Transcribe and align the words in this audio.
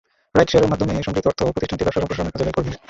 Right 0.37 0.47
শেয়ারের 0.51 0.71
মাধ্যমে 0.71 0.93
সংগৃহীত 1.05 1.25
অর্থ 1.31 1.41
প্রতিষ্ঠানটি 1.53 1.85
ব্যবসা 1.85 2.01
সম্প্রসারণের 2.01 2.33
কাজে 2.35 2.45
ব্যয় 2.45 2.55
করবে। 2.57 2.71